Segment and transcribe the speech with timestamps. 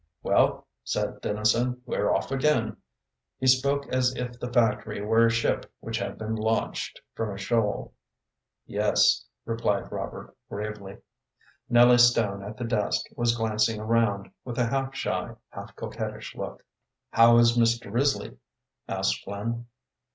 [0.23, 2.77] "Well," said Dennison, "we're off again."
[3.37, 7.37] He spoke as if the factory were a ship which had been launched from a
[7.37, 7.93] shoal.
[8.65, 10.97] "Yes," replied Robert, gravely.
[11.69, 16.65] Nellie Stone, at the desk, was glancing around, with a half shy, half coquettish look.
[17.11, 17.93] "How is Mr.
[17.93, 18.39] Risley?"
[18.87, 19.67] asked Flynn.